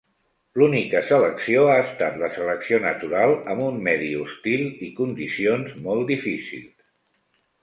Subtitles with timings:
[0.59, 6.75] L'única selecció ha estat la selecció natural amb un medi hostil i condicions molt difícils.